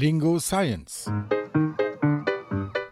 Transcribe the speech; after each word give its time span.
Lingo 0.00 0.38
Science. 0.38 1.10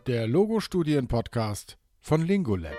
Der 0.09 0.27
Logo-Studien-Podcast 0.27 1.79
von 2.01 2.27
Lingolab. 2.27 2.75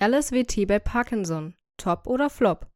LSWT 0.00 0.68
bei 0.68 0.78
Parkinson. 0.78 1.54
Top 1.76 2.06
oder 2.06 2.30
Flop? 2.30 2.68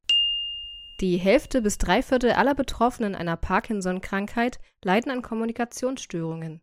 Die 1.01 1.19
Hälfte 1.19 1.63
bis 1.63 1.79
drei 1.79 2.03
Viertel 2.03 2.33
aller 2.33 2.57
Betroffenen 2.57 3.15
einer 3.15 3.37
Parkinson-Krankheit 3.37 4.59
leiden 4.83 5.13
an 5.13 5.23
Kommunikationsstörungen. 5.23 6.61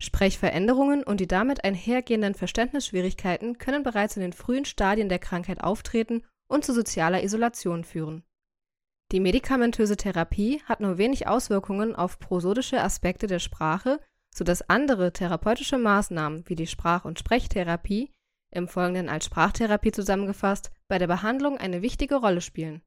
Sprechveränderungen 0.00 1.04
und 1.04 1.20
die 1.20 1.28
damit 1.28 1.62
einhergehenden 1.62 2.32
Verständnisschwierigkeiten 2.32 3.58
können 3.58 3.82
bereits 3.82 4.16
in 4.16 4.22
den 4.22 4.32
frühen 4.32 4.64
Stadien 4.64 5.10
der 5.10 5.18
Krankheit 5.18 5.62
auftreten 5.62 6.22
und 6.48 6.64
zu 6.64 6.72
sozialer 6.72 7.22
Isolation 7.22 7.84
führen. 7.84 8.24
Die 9.12 9.20
medikamentöse 9.20 9.96
Therapie 9.96 10.62
hat 10.66 10.80
nur 10.80 10.96
wenig 10.96 11.26
Auswirkungen 11.26 11.96
auf 11.96 12.20
prosodische 12.20 12.80
Aspekte 12.80 13.26
der 13.26 13.40
Sprache, 13.40 14.00
sodass 14.32 14.68
andere 14.68 15.12
therapeutische 15.12 15.78
Maßnahmen 15.78 16.48
wie 16.48 16.54
die 16.54 16.68
Sprach- 16.68 17.04
und 17.04 17.18
Sprechtherapie, 17.18 18.12
im 18.52 18.68
Folgenden 18.68 19.08
als 19.08 19.26
Sprachtherapie 19.26 19.92
zusammengefasst, 19.92 20.70
bei 20.88 20.98
der 20.98 21.08
Behandlung 21.08 21.58
eine 21.58 21.82
wichtige 21.82 22.16
Rolle 22.16 22.40
spielen. 22.40 22.82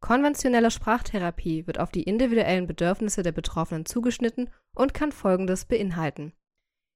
Konventionelle 0.00 0.70
Sprachtherapie 0.70 1.66
wird 1.66 1.80
auf 1.80 1.90
die 1.90 2.02
individuellen 2.02 2.66
Bedürfnisse 2.66 3.22
der 3.22 3.32
Betroffenen 3.32 3.86
zugeschnitten 3.86 4.50
und 4.74 4.94
kann 4.94 5.10
Folgendes 5.10 5.64
beinhalten: 5.64 6.32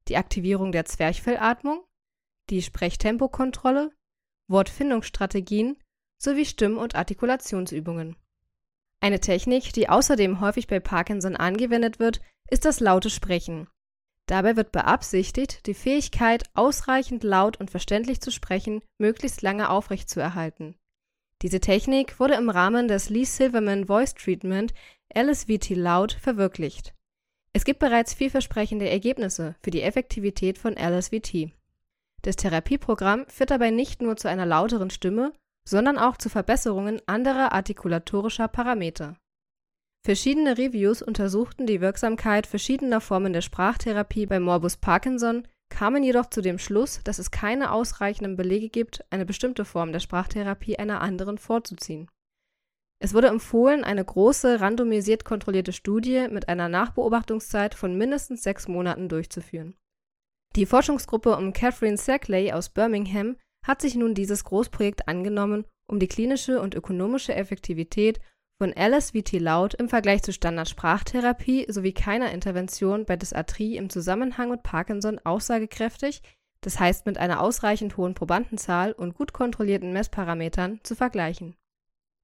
die 0.06 0.16
Aktivierung 0.16 0.70
der 0.70 0.84
Zwerchfellatmung, 0.84 1.82
die 2.50 2.62
Sprechtempokontrolle, 2.62 3.90
Wortfindungsstrategien 4.48 5.76
sowie 6.18 6.44
Stimm- 6.44 6.78
und 6.78 6.94
Artikulationsübungen. 6.94 8.16
Eine 9.00 9.20
Technik, 9.20 9.72
die 9.72 9.88
außerdem 9.88 10.40
häufig 10.40 10.66
bei 10.66 10.78
Parkinson 10.78 11.36
angewendet 11.36 11.98
wird, 11.98 12.20
ist 12.50 12.64
das 12.64 12.80
laute 12.80 13.08
Sprechen. 13.08 13.68
Dabei 14.26 14.56
wird 14.56 14.72
beabsichtigt, 14.72 15.66
die 15.66 15.74
Fähigkeit, 15.74 16.44
ausreichend 16.54 17.24
laut 17.24 17.58
und 17.58 17.70
verständlich 17.70 18.20
zu 18.20 18.30
sprechen, 18.30 18.82
möglichst 18.98 19.42
lange 19.42 19.70
aufrechtzuerhalten. 19.70 20.76
Diese 21.42 21.60
Technik 21.60 22.20
wurde 22.20 22.34
im 22.34 22.50
Rahmen 22.50 22.86
des 22.86 23.08
Lee 23.08 23.24
Silverman 23.24 23.86
Voice 23.86 24.14
Treatment 24.14 24.74
LSVT 25.14 25.70
Loud 25.70 26.12
verwirklicht. 26.12 26.94
Es 27.52 27.64
gibt 27.64 27.80
bereits 27.80 28.14
vielversprechende 28.14 28.88
Ergebnisse 28.88 29.56
für 29.62 29.70
die 29.70 29.82
Effektivität 29.82 30.58
von 30.58 30.76
LSVT. 30.76 31.52
Das 32.22 32.36
Therapieprogramm 32.36 33.26
führt 33.28 33.50
dabei 33.50 33.70
nicht 33.70 34.02
nur 34.02 34.16
zu 34.16 34.28
einer 34.28 34.46
lauteren 34.46 34.90
Stimme, 34.90 35.32
sondern 35.68 35.98
auch 35.98 36.16
zu 36.16 36.28
Verbesserungen 36.28 37.00
anderer 37.06 37.52
artikulatorischer 37.52 38.48
Parameter. 38.48 39.16
Verschiedene 40.04 40.56
Reviews 40.56 41.02
untersuchten 41.02 41.66
die 41.66 41.80
Wirksamkeit 41.80 42.46
verschiedener 42.46 43.00
Formen 43.00 43.32
der 43.32 43.42
Sprachtherapie 43.42 44.26
bei 44.26 44.40
Morbus 44.40 44.78
Parkinson, 44.78 45.46
kamen 45.68 46.02
jedoch 46.02 46.26
zu 46.26 46.40
dem 46.40 46.58
Schluss, 46.58 47.00
dass 47.04 47.18
es 47.18 47.30
keine 47.30 47.72
ausreichenden 47.72 48.36
Belege 48.36 48.70
gibt, 48.70 49.04
eine 49.10 49.26
bestimmte 49.26 49.64
Form 49.64 49.92
der 49.92 50.00
Sprachtherapie 50.00 50.78
einer 50.78 51.00
anderen 51.00 51.38
vorzuziehen. 51.38 52.08
Es 53.02 53.14
wurde 53.14 53.28
empfohlen, 53.28 53.82
eine 53.82 54.04
große, 54.04 54.60
randomisiert 54.60 55.24
kontrollierte 55.24 55.72
Studie 55.72 56.28
mit 56.30 56.48
einer 56.48 56.68
Nachbeobachtungszeit 56.68 57.74
von 57.74 57.96
mindestens 57.96 58.42
sechs 58.42 58.68
Monaten 58.68 59.08
durchzuführen. 59.08 59.74
Die 60.56 60.66
Forschungsgruppe 60.66 61.36
um 61.36 61.52
Catherine 61.52 61.96
Sackley 61.96 62.52
aus 62.52 62.68
Birmingham 62.68 63.36
hat 63.66 63.80
sich 63.80 63.94
nun 63.94 64.14
dieses 64.14 64.44
Großprojekt 64.44 65.08
angenommen, 65.08 65.64
um 65.90 65.98
die 65.98 66.08
klinische 66.08 66.60
und 66.60 66.74
ökonomische 66.74 67.34
Effektivität 67.34 68.20
von 68.60 68.72
LSVT 68.72 69.40
Laut 69.40 69.74
im 69.74 69.88
Vergleich 69.88 70.22
zu 70.22 70.32
Standardsprachtherapie 70.32 71.66
sowie 71.68 71.92
keiner 71.92 72.30
Intervention 72.30 73.06
bei 73.06 73.16
Dysarthrie 73.16 73.76
im 73.76 73.88
Zusammenhang 73.88 74.50
mit 74.50 74.62
Parkinson 74.62 75.18
aussagekräftig, 75.18 76.22
das 76.62 76.78
heißt 76.78 77.06
mit 77.06 77.16
einer 77.16 77.40
ausreichend 77.40 77.96
hohen 77.96 78.14
Probandenzahl 78.14 78.92
und 78.92 79.14
gut 79.14 79.32
kontrollierten 79.32 79.92
Messparametern, 79.92 80.80
zu 80.82 80.94
vergleichen. 80.94 81.56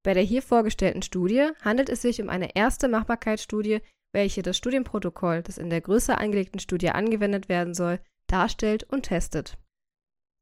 Bei 0.04 0.12
der 0.12 0.22
hier 0.22 0.42
vorgestellten 0.42 1.02
Studie 1.02 1.48
handelt 1.62 1.88
es 1.88 2.02
sich 2.02 2.20
um 2.20 2.28
eine 2.28 2.54
erste 2.54 2.88
Machbarkeitsstudie, 2.88 3.80
welche 4.12 4.42
das 4.42 4.56
Studienprotokoll, 4.56 5.42
das 5.42 5.58
in 5.58 5.70
der 5.70 5.80
größer 5.80 6.18
angelegten 6.18 6.60
Studie 6.60 6.90
angewendet 6.90 7.48
werden 7.48 7.74
soll, 7.74 7.98
darstellt 8.28 8.84
und 8.84 9.04
testet 9.04 9.58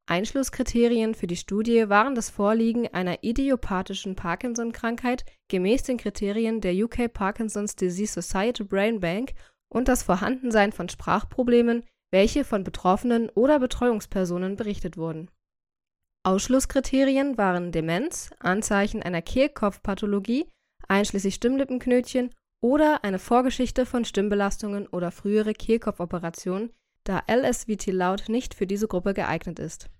Einschlusskriterien 0.06 1.14
für 1.14 1.26
die 1.26 1.36
Studie 1.36 1.88
waren 1.88 2.14
das 2.14 2.28
Vorliegen 2.28 2.88
einer 2.88 3.22
idiopathischen 3.22 4.16
Parkinson-Krankheit 4.16 5.24
gemäß 5.48 5.84
den 5.84 5.96
Kriterien 5.96 6.60
der 6.60 6.74
UK 6.74 7.12
Parkinson's 7.12 7.74
Disease 7.74 8.20
Society 8.20 8.64
Brain 8.64 9.00
Bank 9.00 9.32
und 9.68 9.88
das 9.88 10.02
Vorhandensein 10.02 10.72
von 10.72 10.90
Sprachproblemen, 10.90 11.84
welche 12.12 12.44
von 12.44 12.64
Betroffenen 12.64 13.30
oder 13.30 13.58
Betreuungspersonen 13.58 14.56
berichtet 14.56 14.98
wurden. 14.98 15.30
Ausschlusskriterien 16.22 17.38
waren 17.38 17.72
Demenz, 17.72 18.30
Anzeichen 18.40 19.02
einer 19.02 19.22
Kehlkopfpathologie 19.22 20.46
einschließlich 20.86 21.34
Stimmlippenknötchen 21.34 22.30
oder 22.62 23.04
eine 23.04 23.18
Vorgeschichte 23.18 23.86
von 23.86 24.04
Stimmbelastungen 24.04 24.86
oder 24.86 25.10
frühere 25.10 25.54
Kehlkopfoperationen 25.54 26.72
da 27.04 27.22
LSVT 27.30 27.88
Loud 27.88 28.28
nicht 28.28 28.54
für 28.54 28.66
diese 28.66 28.88
Gruppe 28.88 29.12
geeignet 29.12 29.58
ist. 29.58 29.90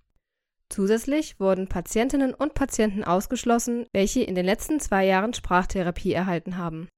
Zusätzlich 0.75 1.39
wurden 1.39 1.69
Patientinnen 1.69 2.33
und 2.33 2.53
Patienten 2.53 3.05
ausgeschlossen, 3.05 3.85
welche 3.93 4.23
in 4.23 4.35
den 4.35 4.43
letzten 4.43 4.81
zwei 4.81 5.05
Jahren 5.05 5.33
Sprachtherapie 5.33 6.11
erhalten 6.11 6.57
haben. 6.57 6.89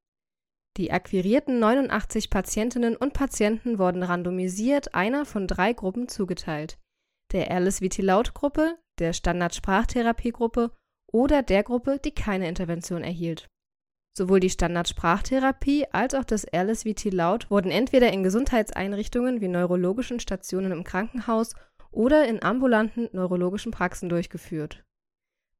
Die 0.77 0.91
akquirierten 0.91 1.59
89 1.59 2.31
Patientinnen 2.31 2.95
und 2.95 3.13
Patienten 3.13 3.77
wurden 3.77 4.01
randomisiert 4.01 4.95
einer 4.95 5.25
von 5.25 5.45
drei 5.45 5.73
Gruppen 5.73 6.07
zugeteilt: 6.07 6.79
der 7.33 7.51
LSVT 7.51 7.99
Loud 7.99 8.33
Gruppe, 8.33 8.79
der 8.97 9.13
Standard 9.13 9.53
Sprachtherapie-Gruppe 9.53 10.71
oder 11.13 11.43
der 11.43 11.61
Gruppe, 11.61 11.99
die 12.03 12.15
keine 12.15 12.47
Intervention 12.47 13.03
erhielt 13.03 13.47
Sowohl 14.17 14.39
die 14.39 14.49
Standardsprachtherapie 14.49 15.85
als 15.91 16.15
auch 16.15 16.23
das 16.23 16.47
LSVT 16.51 17.13
Laut 17.13 17.51
wurden 17.51 17.69
entweder 17.69 18.11
in 18.11 18.23
Gesundheitseinrichtungen 18.23 19.41
wie 19.41 19.47
neurologischen 19.47 20.19
Stationen 20.19 20.71
im 20.71 20.83
Krankenhaus 20.83 21.53
oder 21.91 22.27
in 22.27 22.41
ambulanten 22.43 23.09
neurologischen 23.11 23.71
Praxen 23.71 24.09
durchgeführt. 24.09 24.83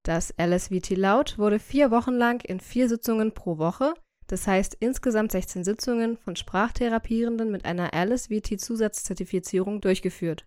Das 0.03 0.33
LSVT 0.39 0.91
Laut 0.91 1.37
wurde 1.37 1.59
vier 1.59 1.91
Wochen 1.91 2.13
lang 2.13 2.41
in 2.41 2.59
vier 2.59 2.87
Sitzungen 2.87 3.33
pro 3.33 3.57
Woche, 3.57 3.93
das 4.27 4.47
heißt 4.47 4.77
insgesamt 4.79 5.31
16 5.31 5.63
Sitzungen 5.63 6.17
von 6.17 6.35
Sprachtherapierenden 6.35 7.51
mit 7.51 7.65
einer 7.65 7.91
LSVT-Zusatzzertifizierung 7.93 9.81
durchgeführt. 9.81 10.45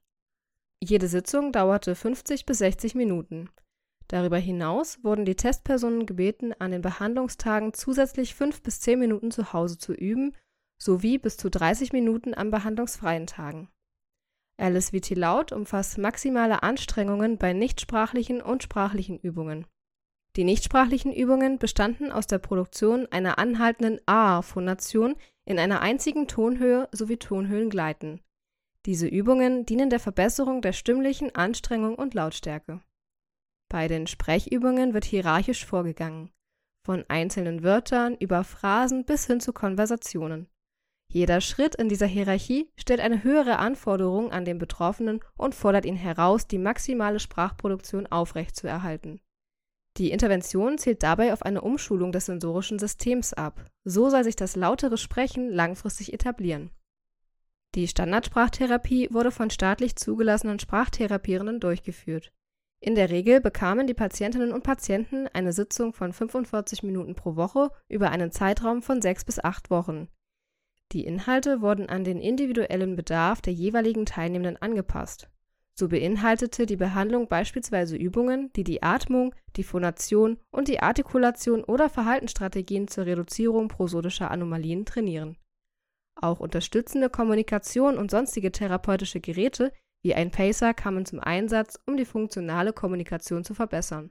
Jede 0.83 1.09
Sitzung 1.09 1.53
dauerte 1.53 1.95
50 1.95 2.47
bis 2.47 2.59
60 2.59 2.95
Minuten 2.95 3.51
Darüber 4.11 4.39
hinaus 4.39 5.05
wurden 5.05 5.25
die 5.25 5.37
Testpersonen 5.37 6.05
gebeten, 6.05 6.53
an 6.59 6.73
den 6.73 6.83
Behandlungstagen 6.83 7.75
zusätzlich 7.75 8.35
fünf 8.35 8.61
bis 8.61 8.81
zehn 8.81 8.99
Minuten 8.99 9.31
zu 9.31 9.53
Hause 9.53 9.79
zu 9.79 9.93
üben 9.93 10.35
sowie 10.83 11.19
bis 11.19 11.37
zu 11.37 11.49
30 11.49 11.93
Minuten 11.93 12.35
an 12.35 12.51
behandlungsfreien 12.51 13.29
Tagen. 13.29 13.69
LSVT 14.60 15.16
Laut 15.16 15.53
umfasst 15.53 15.98
maximale 15.98 16.62
Anstrengungen 16.62 17.38
bei 17.38 17.53
nichtsprachlichen 17.53 18.43
und 18.43 18.62
sprachlichen 18.62 19.19
Übungen. 19.19 19.66
Die 20.37 20.44
nichtsprachlichen 20.44 21.12
Übungen 21.12 21.59
bestanden 21.59 22.12
aus 22.12 22.26
der 22.26 22.38
Produktion 22.38 23.06
einer 23.10 23.38
anhaltenden 23.38 24.00
A-Phonation 24.06 25.16
in 25.44 25.59
einer 25.59 25.81
einzigen 25.81 26.28
Tonhöhe 26.28 26.88
sowie 26.93 27.16
Tonhöhlengleiten. 27.16 28.21
Diese 28.87 29.09
Übungen 29.09 29.66
dienen 29.66 29.91
der 29.91 30.00
Verbesserung 30.00 30.62
der 30.62 30.72
stimmlichen 30.72 31.34
Anstrengung 31.34 31.97
und 31.97 32.15
Lautstärke 32.15 32.81
bei 33.71 33.88
den 33.88 34.06
Sprechübungen 34.06 34.92
wird 34.92 35.06
hierarchisch 35.06 35.65
vorgegangen, 35.65 36.31
von 36.84 37.04
einzelnen 37.09 37.62
Wörtern 37.62 38.16
über 38.19 38.44
Phrasen 38.44 39.06
bis 39.06 39.27
hin 39.27 39.41
zu 39.41 39.54
Konversationen. 39.54 40.48
Jeder 41.12 41.41
Schritt 41.41 41.74
in 41.74 41.89
dieser 41.89 42.07
Hierarchie 42.07 42.71
stellt 42.77 43.01
eine 43.01 43.24
höhere 43.24 43.59
Anforderung 43.59 44.30
an 44.30 44.45
den 44.45 44.59
Betroffenen 44.59 45.18
und 45.36 45.57
fordert 45.57 45.84
ihn 45.84 45.97
heraus, 45.97 46.47
die 46.47 46.59
maximale 46.59 47.18
Sprachproduktion 47.18 48.07
aufrechtzuerhalten. 48.07 49.21
Die 49.97 50.12
Intervention 50.12 50.78
zielt 50.78 51.03
dabei 51.03 51.33
auf 51.33 51.42
eine 51.42 51.62
Umschulung 51.62 52.12
des 52.12 52.27
sensorischen 52.27 52.78
Systems 52.78 53.33
ab. 53.33 53.65
So 53.83 54.09
soll 54.09 54.22
sich 54.22 54.36
das 54.36 54.54
lautere 54.54 54.97
Sprechen 54.97 55.51
langfristig 55.51 56.12
etablieren. 56.12 56.71
Die 57.74 57.89
Standardsprachtherapie 57.89 59.09
wurde 59.10 59.33
von 59.33 59.51
staatlich 59.51 59.97
zugelassenen 59.97 60.60
Sprachtherapierenden 60.60 61.59
durchgeführt. 61.59 62.33
In 62.78 62.95
der 62.95 63.10
Regel 63.10 63.41
bekamen 63.41 63.89
die 63.89 63.95
Patientinnen 63.95 64.53
und 64.53 64.63
Patienten 64.63 65.27
eine 65.33 65.53
Sitzung 65.53 65.92
von 65.92 66.13
45 66.13 66.84
Minuten 66.84 67.16
pro 67.16 67.34
Woche 67.34 67.72
über 67.89 68.10
einen 68.10 68.30
Zeitraum 68.30 68.80
von 68.80 69.03
sechs 69.03 69.24
bis 69.24 69.42
acht 69.42 69.71
Wochen. 69.71 70.09
Die 70.92 71.04
Inhalte 71.04 71.60
wurden 71.60 71.89
an 71.89 72.04
den 72.04 72.21
individuellen 72.21 72.97
Bedarf 72.97 73.41
der 73.41 73.53
jeweiligen 73.53 74.07
Teilnehmenden 74.07 74.60
angepasst. 74.60 75.28
So 75.75 75.89
beinhaltete 75.89 76.66
die 76.66 76.77
Behandlung 76.77 77.28
beispielsweise 77.28 77.97
Übungen, 77.97 78.53
die 78.54 78.65
die 78.65 78.83
Atmung, 78.83 79.34
die 79.57 79.63
Phonation 79.63 80.39
und 80.51 80.69
die 80.69 80.81
Artikulation 80.81 81.65
oder 81.65 81.89
Verhaltensstrategien 81.89 82.89
zur 82.89 83.07
Reduzierung 83.07 83.69
prosodischer 83.69 84.31
Anomalien 84.31 84.84
trainieren. 84.84 85.39
Auch 86.16 86.41
unterstützende 86.41 87.09
Kommunikation 87.09 87.97
und 87.97 88.10
sonstige 88.10 88.53
therapeutische 88.53 89.21
Geräte 89.21 89.72
wie 90.03 90.15
ein 90.15 90.31
Pacer 90.31 90.75
kamen 90.75 91.07
zum 91.07 91.21
Einsatz, 91.21 91.78
um 91.87 91.97
die 91.97 92.04
funktionale 92.04 92.72
Kommunikation 92.72 93.45
zu 93.45 93.54
verbessern. 93.54 94.10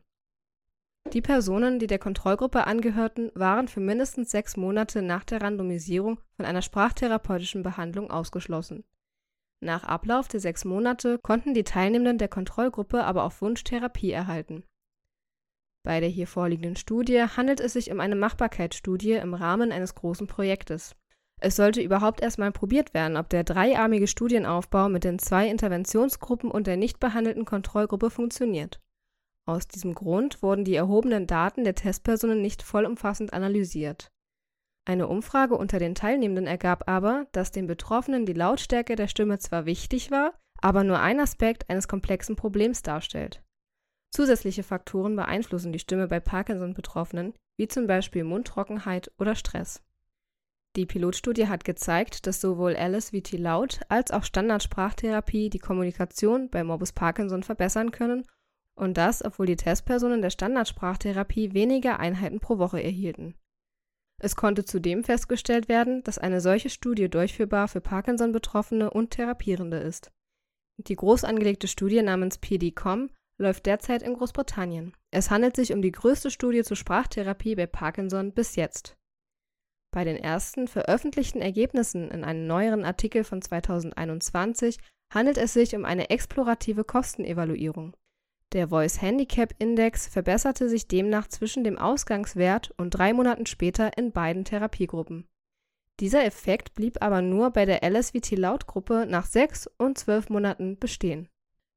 Die 1.14 1.22
Personen, 1.22 1.80
die 1.80 1.88
der 1.88 1.98
Kontrollgruppe 1.98 2.68
angehörten, 2.68 3.32
waren 3.34 3.68
für 3.68 3.80
mindestens 3.80 4.30
sechs 4.30 4.56
Monate 4.58 5.02
nach 5.02 5.24
der 5.24 5.42
Randomisierung 5.42 6.20
von 6.36 6.46
einer 6.46 6.62
sprachtherapeutischen 6.62 7.64
Behandlung 7.64 8.12
ausgeschlossen. 8.12 8.84
Nach 9.60 9.84
Ablauf 9.84 10.28
der 10.28 10.40
sechs 10.40 10.66
Monate 10.66 11.18
konnten 11.18 11.56
die 11.56 11.64
Teilnehmenden 11.64 12.20
der 12.20 12.28
Kontrollgruppe 12.28 13.04
aber 13.04 13.24
auf 13.24 13.42
Wunsch 13.42 13.64
Therapie 13.64 14.12
erhalten. 14.12 14.64
Bei 15.84 16.00
der 16.00 16.10
hier 16.10 16.28
vorliegenden 16.28 16.76
Studie 16.76 17.22
handelt 17.22 17.60
es 17.60 17.74
sich 17.74 17.92
um 17.92 18.00
eine 18.00 18.16
Machbarkeitsstudie 18.16 19.14
im 19.14 19.34
Rahmen 19.34 19.72
eines 19.72 19.96
großen 19.96 20.28
Projektes. 20.28 20.96
Es 21.42 21.56
sollte 21.56 21.82
überhaupt 21.82 22.22
erstmal 22.22 22.52
probiert 22.52 22.94
werden, 22.94 23.18
ob 23.18 23.30
der 23.30 23.44
dreiarmige 23.44 24.08
Studienaufbau 24.08 24.90
mit 24.90 25.04
den 25.06 25.18
zwei 25.18 25.50
Interventionsgruppen 25.50 26.52
und 26.52 26.68
der 26.68 26.78
nicht 26.78 27.00
behandelten 27.00 27.46
Kontrollgruppe 27.46 28.10
funktioniert. 28.10 28.80
Aus 29.50 29.68
diesem 29.68 29.96
Grund 29.96 30.44
wurden 30.44 30.64
die 30.64 30.76
erhobenen 30.76 31.26
Daten 31.26 31.64
der 31.64 31.74
Testpersonen 31.74 32.40
nicht 32.40 32.62
vollumfassend 32.62 33.34
analysiert. 33.34 34.12
Eine 34.86 35.08
Umfrage 35.08 35.58
unter 35.58 35.80
den 35.80 35.96
Teilnehmenden 35.96 36.46
ergab 36.46 36.88
aber, 36.88 37.26
dass 37.32 37.50
den 37.50 37.66
Betroffenen 37.66 38.28
die 38.28 38.34
Lautstärke 38.34 38.96
der 38.96 39.08
Stimme 39.08 39.40
zwar 39.40 39.66
wichtig 39.66 40.12
war, 40.12 40.36
aber 40.62 40.84
nur 40.84 41.00
ein 41.00 41.20
Aspekt 41.20 41.68
eines 41.68 41.88
komplexen 41.88 42.36
Problems 42.36 42.84
darstellt. 42.84 43.42
Zusätzliche 44.12 44.62
Faktoren 44.62 45.16
beeinflussen 45.16 45.74
die 45.74 45.80
Stimme 45.80 46.08
bei 46.08 46.20
Parkinson-Betroffenen, 46.20 47.34
wie 47.58 47.68
zum 47.68 47.88
Beispiel 47.88 48.26
Mundtrockenheit 48.26 49.12
oder 49.18 49.34
Stress. 49.34 49.82
Die 50.76 50.86
Pilotstudie 50.86 51.48
hat 51.48 51.64
gezeigt, 51.64 52.28
dass 52.28 52.40
sowohl 52.40 52.76
Alice 52.76 53.10
VT 53.10 53.32
Laut 53.32 53.80
als 53.90 54.12
auch 54.12 54.26
Standardsprachtherapie 54.26 55.50
die 55.50 55.58
Kommunikation 55.58 56.52
bei 56.52 56.64
Morbus 56.64 56.94
Parkinson 56.94 57.42
verbessern 57.42 57.90
können 57.90 58.28
und 58.80 58.98
das, 58.98 59.24
obwohl 59.24 59.46
die 59.46 59.56
Testpersonen 59.56 60.22
der 60.22 60.30
Standardsprachtherapie 60.30 61.54
weniger 61.54 62.00
Einheiten 62.00 62.40
pro 62.40 62.58
Woche 62.58 62.82
erhielten. 62.82 63.36
Es 64.22 64.36
konnte 64.36 64.66
zudem 64.66 65.04
festgestellt 65.04 65.70
werden, 65.70 66.04
dass 66.04 66.18
eine 66.18 66.42
solche 66.42 66.70
Studie 66.70 67.10
durchführbar 67.10 67.68
für 67.68 67.82
Parkinson-Betroffene 67.82 68.90
und 68.90 69.12
Therapierende 69.12 69.78
ist. 69.78 70.12
Die 70.78 70.96
groß 70.96 71.24
angelegte 71.24 71.68
Studie 71.68 72.02
namens 72.02 72.38
PDCOM 72.38 73.10
läuft 73.38 73.66
derzeit 73.66 74.04
in 74.04 74.14
Großbritannien. 74.14 74.94
Es 75.12 75.32
handelt 75.32 75.56
sich 75.56 75.74
um 75.74 75.82
die 75.82 75.92
größte 75.92 76.32
Studie 76.32 76.64
zur 76.64 76.78
Sprachtherapie 76.78 77.56
bei 77.56 77.66
Parkinson 77.66 78.34
bis 78.34 78.56
jetzt. 78.56 78.98
Bei 79.92 80.04
den 80.04 80.18
ersten 80.18 80.68
veröffentlichten 80.68 81.42
Ergebnissen 81.42 82.12
in 82.12 82.24
einem 82.24 82.46
neueren 82.46 82.86
Artikel 82.86 83.24
von 83.24 83.42
2021 83.42 84.78
handelt 85.12 85.38
es 85.38 85.54
sich 85.54 85.76
um 85.76 85.86
eine 85.86 86.10
explorative 86.10 86.84
Kostenevaluierung. 86.84 87.96
Der 88.52 88.70
Voice 88.70 89.00
Handicap 89.00 89.54
Index 89.60 90.08
verbesserte 90.08 90.70
sich 90.70 90.88
demnach 90.88 91.28
zwischen 91.28 91.64
dem 91.64 91.78
Ausgangswert 91.78 92.74
und 92.78 92.90
drei 92.90 93.14
Monaten 93.14 93.46
später 93.46 93.96
in 93.96 94.12
beiden 94.12 94.44
Therapiegruppen. 94.44 95.28
Dieser 96.00 96.26
Effekt 96.26 96.74
blieb 96.74 97.04
aber 97.04 97.22
nur 97.22 97.52
bei 97.52 97.66
der 97.66 97.88
LSVT-Laut-Gruppe 97.88 99.06
nach 99.08 99.28
sechs 99.28 99.70
und 99.78 100.00
zwölf 100.00 100.30
Monaten 100.30 100.80
bestehen. 100.80 101.30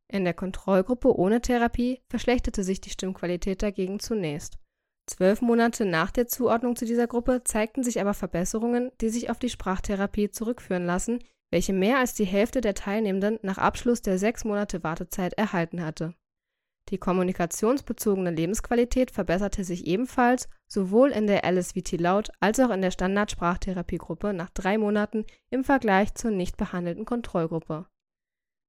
In 0.08 0.24
der 0.24 0.32
Kontrollgruppe 0.32 1.14
ohne 1.14 1.42
Therapie 1.42 2.00
verschlechterte 2.08 2.64
sich 2.64 2.80
die 2.80 2.90
Stimmqualität 2.90 3.62
dagegen 3.62 4.00
zunächst. 4.00 4.58
Zwölf 5.06 5.42
Monate 5.42 5.84
nach 5.84 6.10
der 6.10 6.26
Zuordnung 6.26 6.76
zu 6.76 6.86
dieser 6.86 7.06
Gruppe 7.06 7.42
zeigten 7.44 7.82
sich 7.82 8.00
aber 8.00 8.14
Verbesserungen, 8.14 8.92
die 9.00 9.10
sich 9.10 9.28
auf 9.28 9.38
die 9.38 9.50
Sprachtherapie 9.50 10.30
zurückführen 10.30 10.86
lassen, 10.86 11.18
welche 11.50 11.75
mehr 11.75 11.98
als 11.98 12.14
die 12.14 12.25
Hälfte 12.25 12.62
der 12.62 12.75
Teilnehmenden 12.75 13.38
nach 13.42 13.58
Abschluss 13.58 14.00
der 14.00 14.18
sechs 14.18 14.44
Monate 14.44 14.82
Wartezeit 14.82 15.34
erhalten 15.34 15.84
hatte. 15.84 16.14
Die 16.90 16.99
kommunikationsbezogene 16.99 18.31
Lebensqualität 18.31 19.11
verbesserte 19.11 19.64
sich 19.64 19.87
ebenfalls 19.87 20.49
sowohl 20.69 21.11
in 21.11 21.26
der 21.26 21.50
LSVT 21.50 21.93
Laut 22.00 22.31
als 22.40 22.61
auch 22.61 22.70
in 22.70 22.82
der 22.82 22.90
Standardsprachtherapiegruppe 22.90 24.32
nach 24.32 24.50
drei 24.50 24.79
Monaten 24.79 25.25
im 25.50 25.64
Vergleich 25.64 26.14
zur 26.14 26.31
nicht 26.31 26.56
behandelten 26.56 27.05
Kontrollgruppe. 27.05 27.87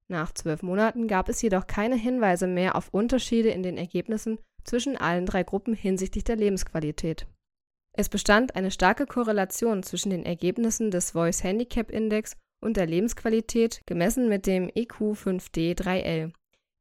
Nach 0.10 0.32
zwölf 0.34 0.62
Monaten 0.62 1.08
gab 1.08 1.30
es 1.30 1.42
jedoch 1.42 1.66
keine 1.66 1.96
Hinweise 1.96 2.48
mehr 2.48 2.76
auf 2.76 2.90
Unterschiede 2.94 3.50
in 3.50 3.64
den 3.64 3.78
Ergebnissen 3.78 4.38
zwischen 4.64 4.98
allen 4.98 5.26
drei 5.26 5.44
Gruppen 5.44 5.74
hinsichtlich 5.74 6.24
der 6.24 6.36
Lebensqualität. 6.36 7.28
Es 7.96 8.10
bestand 8.10 8.56
eine 8.56 8.72
starke 8.72 9.06
Korrelation 9.06 9.84
zwischen 9.84 10.10
den 10.10 10.26
Ergebnissen 10.26 10.92
des 10.92 11.12
Voice 11.12 11.44
Handicap 11.44 11.92
Index 11.92 12.36
und 12.64 12.78
der 12.78 12.88
Lebensqualität 12.88 13.82
gemessen 13.86 14.30
mit 14.30 14.48
dem 14.48 14.70
EQ5D3L. 14.70 16.32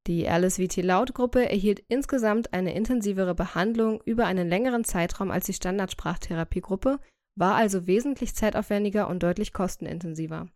Die 0.08 0.28
Alice 0.28 0.56
VT 0.56 0.78
Laut 0.78 1.14
Gruppe 1.14 1.48
erhielt 1.48 1.84
insgesamt 1.86 2.52
eine 2.52 2.74
intensivere 2.74 3.36
Behandlung 3.36 4.00
über 4.04 4.26
einen 4.26 4.48
längeren 4.48 4.82
Zeitraum 4.82 5.30
als 5.30 5.46
die 5.46 5.52
Standardsprachtherapiegruppe, 5.52 6.98
war 7.36 7.54
also 7.54 7.86
wesentlich 7.86 8.34
zeitaufwendiger 8.34 9.08
und 9.08 9.22
deutlich 9.22 9.52
kostenintensiver. 9.52 10.48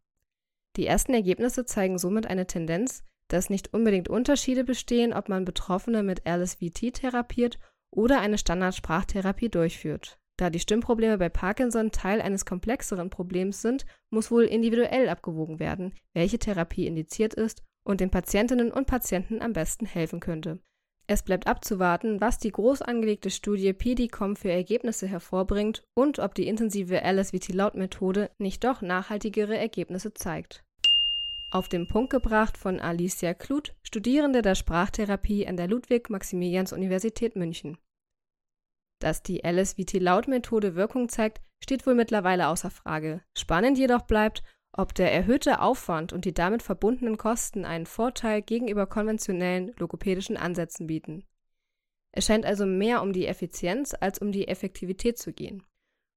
Die 0.77 0.87
ersten 0.87 1.15
Ergebnisse 1.15 1.65
zeigen 1.65 1.97
somit 1.99 2.27
eine 2.27 2.49
Tendenz, 2.49 3.05
dass 3.29 3.49
nicht 3.49 3.73
unbedingt 3.73 4.09
Unterschiede 4.09 4.65
bestehen, 4.65 5.13
ob 5.13 5.29
man 5.29 5.45
Betroffene 5.45 6.03
mit 6.03 6.23
LSVT 6.29 6.95
therapiert 6.95 7.59
oder 7.91 8.21
eine 8.21 8.39
Standardsprachtherapie 8.39 9.49
durchführt. 9.49 10.19
Da 10.37 10.51
die 10.51 10.61
Stimmprobleme 10.61 11.19
bei 11.19 11.29
Parkinson 11.29 11.93
Teil 11.93 12.21
eines 12.21 12.45
komplexeren 12.45 13.11
Problems 13.11 13.63
sind, 13.63 13.87
muss 14.11 14.31
wohl 14.31 14.45
individuell 14.45 15.09
abgewogen 15.09 15.61
werden, 15.61 15.95
welche 16.15 16.39
Therapie 16.39 16.87
indiziert 16.87 17.33
ist 17.33 17.63
und 17.87 18.01
den 18.01 18.11
Patientinnen 18.11 18.71
und 18.71 18.87
Patienten 18.87 19.41
am 19.41 19.53
besten 19.53 19.87
helfen 19.87 20.21
könnte. 20.21 20.59
Es 21.09 21.23
bleibt 21.23 21.47
abzuwarten, 21.47 22.21
was 22.21 22.39
die 22.39 22.51
groß 22.51 22.83
angelegte 22.83 23.31
Studie 23.31 23.73
PDCOM 23.73 24.35
für 24.35 24.51
Ergebnisse 24.51 25.07
hervorbringt 25.07 25.85
und 25.95 26.19
ob 26.19 26.35
die 26.35 26.49
intensive 26.49 27.01
LSVT-Laut-Methode 27.05 28.31
nicht 28.39 28.65
doch 28.65 28.83
nachhaltigere 28.83 29.57
Ergebnisse 29.57 30.13
zeigt. 30.15 30.65
Auf 31.53 31.69
den 31.69 31.87
Punkt 31.87 32.11
gebracht 32.11 32.59
von 32.59 32.81
Alicia 32.81 33.35
Kluth, 33.35 33.73
Studierende 33.85 34.43
der 34.43 34.57
Sprachtherapie 34.57 35.47
an 35.47 35.57
der 35.57 35.69
Ludwig-Maximilians-Universität 35.69 37.37
München. 37.37 37.79
Dass 38.99 39.23
die 39.23 39.43
LSVT-Laut-Methode 39.47 40.75
Wirkung 40.75 41.09
zeigt, 41.09 41.41
steht 41.63 41.87
wohl 41.87 41.95
mittlerweile 41.95 42.49
außer 42.49 42.71
Frage. 42.71 43.23
Spannend 43.39 43.79
jedoch 43.79 44.03
bleibt, 44.03 44.43
ob 44.77 44.95
der 44.95 45.13
erhöhte 45.13 45.61
Aufwand 45.61 46.13
und 46.13 46.25
die 46.25 46.35
damit 46.35 46.63
verbundenen 46.63 47.17
Kosten 47.17 47.65
einen 47.65 47.87
Vorteil 47.87 48.43
gegenüber 48.43 48.87
konventionellen 48.87 49.73
logopädischen 49.79 50.37
Ansätzen 50.37 50.87
bieten. 50.87 51.25
Es 52.13 52.27
scheint 52.27 52.47
also 52.47 52.67
mehr 52.67 53.03
um 53.03 53.13
die 53.13 53.27
Effizienz 53.27 53.95
als 53.99 54.19
um 54.19 54.33
die 54.33 54.49
Effektivität 54.49 55.19
zu 55.19 55.33
gehen. 55.33 55.63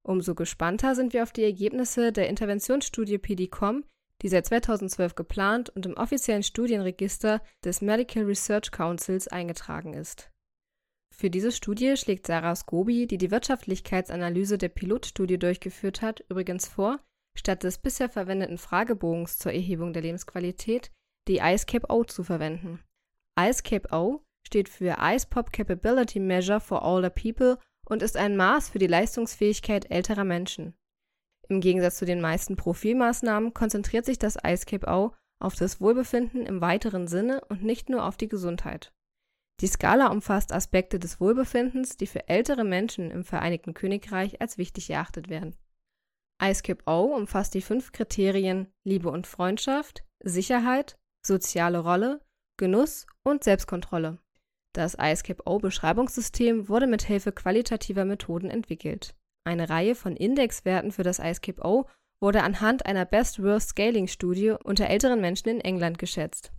Umso 0.02 0.34
gespannter 0.34 0.96
sind 0.96 1.14
wir 1.14 1.24
auf 1.24 1.34
die 1.34 1.44
Ergebnisse 1.44 2.12
der 2.12 2.30
Interventionsstudie 2.30 3.18
PDCOM, 3.18 3.84
die 4.22 4.30
seit 4.30 4.46
2012 4.46 5.16
geplant 5.16 5.70
und 5.70 5.86
im 5.86 5.96
offiziellen 5.96 6.44
Studienregister 6.44 7.42
des 7.64 7.82
Medical 7.82 8.24
Research 8.24 8.72
Councils 8.72 9.28
eingetragen 9.28 9.94
ist. 9.94 10.32
Für 11.14 11.30
diese 11.30 11.52
Studie 11.52 11.98
schlägt 11.98 12.28
Sarah 12.28 12.56
Scobi, 12.56 13.08
die 13.08 13.18
die 13.18 13.32
Wirtschaftlichkeitsanalyse 13.32 14.58
der 14.58 14.70
Pilotstudie 14.70 15.38
durchgeführt 15.38 16.02
hat, 16.02 16.22
übrigens 16.30 16.68
vor, 16.68 17.00
statt 17.40 17.64
des 17.64 17.78
bisher 17.80 18.10
verwendeten 18.10 18.58
Fragebogens 18.58 19.38
zur 19.38 19.54
Erhebung 19.54 19.94
der 19.94 20.04
Lebensqualität 20.04 20.92
die 21.28 21.38
ICE-CAP-O 21.38 22.04
zu 22.04 22.24
verwenden. 22.24 22.84
ICE-CAP-O 23.40 24.22
steht 24.46 24.70
für 24.70 24.98
Ice 25.00 25.28
Pop 25.28 25.52
Capability 25.52 26.20
Measure 26.20 26.60
for 26.60 26.84
Older 26.84 27.10
People 27.10 27.58
und 27.88 28.04
ist 28.04 28.18
ein 28.18 28.36
Maß 28.36 28.70
für 28.70 28.80
die 28.80 28.88
Leistungsfähigkeit 28.88 29.90
älterer 29.90 30.26
Menschen. 30.26 30.74
Im 31.48 31.62
Gegensatz 31.62 31.98
zu 31.98 32.06
den 32.06 32.22
meisten 32.22 32.56
Profilmaßnahmen 32.56 33.54
konzentriert 33.54 34.06
sich 34.06 34.20
das 34.20 34.38
ICE-CAP-O 34.46 35.14
auf 35.42 35.56
das 35.56 35.80
Wohlbefinden 35.80 36.46
im 36.46 36.62
weiteren 36.62 37.08
Sinne 37.08 37.42
und 37.46 37.64
nicht 37.64 37.90
nur 37.90 38.06
auf 38.06 38.18
die 38.18 38.28
Gesundheit. 38.28 38.92
Die 39.62 39.68
Skala 39.68 40.08
umfasst 40.08 40.52
Aspekte 40.52 41.00
des 41.00 41.20
Wohlbefindens, 41.20 41.98
die 41.98 42.08
für 42.08 42.28
ältere 42.28 42.64
Menschen 42.64 43.12
im 43.12 43.24
Vereinigten 43.24 43.74
Königreich 43.74 44.42
als 44.42 44.58
wichtig 44.58 44.90
erachtet 44.90 45.30
werden 45.30 45.56
ISKIP-O 46.42 47.16
umfasst 47.16 47.54
die 47.54 47.62
fünf 47.62 47.92
Kriterien 47.92 48.68
Liebe 48.84 49.10
und 49.10 49.28
Freundschaft, 49.28 50.04
Sicherheit, 50.24 50.98
soziale 51.26 51.80
Rolle, 51.80 52.22
Genuss 52.58 53.06
und 53.24 53.44
Selbstkontrolle. 53.44 54.20
Das 54.74 54.96
ISKIP-O-Beschreibungssystem 55.00 56.70
wurde 56.70 56.88
mit 56.88 57.04
Hilfe 57.04 57.32
qualitativer 57.32 58.06
Methoden 58.06 58.50
entwickelt. 58.50 59.16
Eine 59.44 59.70
Reihe 59.70 59.96
von 59.96 60.16
Indexwerten 60.16 60.92
für 60.92 61.04
das 61.04 61.20
ISKIP-O 61.20 61.88
wurde 62.22 62.44
anhand 62.44 62.86
einer 62.86 63.06
Best-Worst-Scaling-Studie 63.06 64.56
unter 64.64 64.88
älteren 64.88 65.22
Menschen 65.22 65.50
in 65.50 65.62
England 65.62 65.98
geschätzt. 65.98 66.52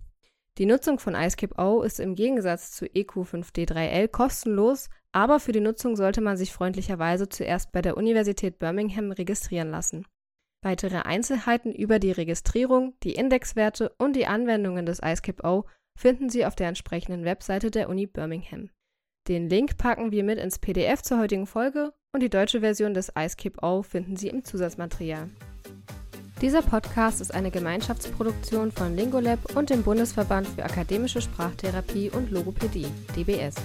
Die 0.59 0.67
Nutzung 0.67 0.99
von 0.99 1.15
iSkip-O 1.15 1.83
ist 1.83 2.01
im 2.01 2.15
Gegensatz 2.15 2.73
zu 2.73 2.87
EQ5D3L 2.87 4.09
kostenlos, 4.09 4.91
aber 5.13 5.41
für 5.41 5.53
die 5.53 5.61
Nutzung 5.61 5.97
sollte 5.97 6.21
man 6.21 6.37
sich 6.37 6.53
freundlicherweise 6.53 7.29
zuerst 7.29 7.73
bei 7.73 7.83
der 7.83 7.97
Universität 7.97 8.59
Birmingham 8.59 9.13
registrieren 9.13 9.71
lassen. 9.71 10.07
Weitere 10.63 10.99
Einzelheiten 10.99 11.73
über 11.73 11.99
die 11.99 12.13
Registrierung, 12.13 12.95
die 13.03 13.15
Indexwerte 13.15 13.93
und 13.99 14.15
die 14.15 14.27
Anwendungen 14.27 14.85
des 14.85 15.01
iSkip-O 15.03 15.65
finden 15.99 16.29
Sie 16.29 16.45
auf 16.45 16.55
der 16.55 16.69
entsprechenden 16.69 17.25
Webseite 17.25 17.71
der 17.71 17.89
Uni 17.89 18.07
Birmingham. 18.07 18.71
Den 19.29 19.49
Link 19.49 19.77
packen 19.79 20.13
wir 20.13 20.25
mit 20.25 20.39
ins 20.39 20.59
PDF 20.59 21.03
zur 21.03 21.19
heutigen 21.19 21.47
Folge 21.47 21.93
und 22.13 22.23
die 22.23 22.31
deutsche 22.31 22.61
Version 22.61 22.95
des 22.95 23.13
iSkip-O 23.17 23.83
finden 23.83 24.17
Sie 24.17 24.29
im 24.29 24.45
Zusatzmaterial. 24.45 25.31
Dieser 26.41 26.63
Podcast 26.63 27.21
ist 27.21 27.35
eine 27.35 27.51
Gemeinschaftsproduktion 27.51 28.73
von 28.73 28.97
Lingolab 28.97 29.57
und 29.57 29.69
dem 29.69 29.83
Bundesverband 29.83 30.49
für 30.49 30.65
akademische 30.65 31.21
Sprachtherapie 31.21 32.11
und 32.11 32.31
Logopädie, 32.31 32.87
DBS. 33.15 33.57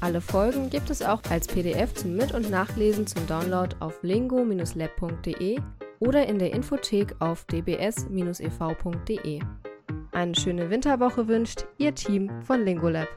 Alle 0.00 0.20
Folgen 0.20 0.68
gibt 0.68 0.90
es 0.90 1.02
auch 1.02 1.22
als 1.30 1.46
PDF 1.46 1.94
zum 1.94 2.16
Mit- 2.16 2.32
und 2.32 2.50
Nachlesen 2.50 3.06
zum 3.06 3.26
Download 3.26 3.74
auf 3.80 4.02
lingo-lab.de 4.02 5.58
oder 6.00 6.26
in 6.26 6.38
der 6.38 6.52
Infothek 6.52 7.14
auf 7.18 7.44
dbs-ev.de. 7.46 9.40
Eine 10.12 10.34
schöne 10.34 10.70
Winterwoche 10.70 11.28
wünscht 11.28 11.64
Ihr 11.78 11.94
Team 11.94 12.30
von 12.42 12.64
Lingolab. 12.64 13.08